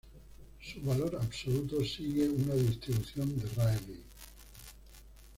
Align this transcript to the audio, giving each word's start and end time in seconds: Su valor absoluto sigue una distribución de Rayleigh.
Su 0.59 0.81
valor 0.81 1.15
absoluto 1.21 1.83
sigue 1.85 2.27
una 2.27 2.55
distribución 2.55 3.37
de 3.37 3.45
Rayleigh. 3.55 4.03